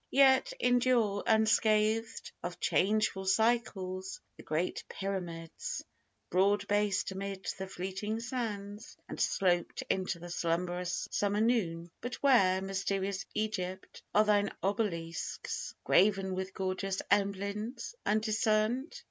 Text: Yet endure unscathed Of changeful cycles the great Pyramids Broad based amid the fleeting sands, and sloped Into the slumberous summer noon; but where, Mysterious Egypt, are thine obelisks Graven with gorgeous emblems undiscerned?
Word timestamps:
Yet 0.09 0.51
endure 0.59 1.21
unscathed 1.27 2.31
Of 2.41 2.59
changeful 2.59 3.27
cycles 3.27 4.19
the 4.35 4.41
great 4.41 4.83
Pyramids 4.89 5.85
Broad 6.31 6.67
based 6.67 7.11
amid 7.11 7.45
the 7.59 7.67
fleeting 7.67 8.19
sands, 8.19 8.97
and 9.07 9.21
sloped 9.21 9.83
Into 9.91 10.17
the 10.17 10.31
slumberous 10.31 11.07
summer 11.11 11.39
noon; 11.39 11.91
but 12.01 12.15
where, 12.15 12.63
Mysterious 12.63 13.27
Egypt, 13.35 14.01
are 14.15 14.23
thine 14.25 14.49
obelisks 14.63 15.75
Graven 15.83 16.33
with 16.33 16.55
gorgeous 16.55 17.03
emblems 17.11 17.93
undiscerned? 18.03 18.99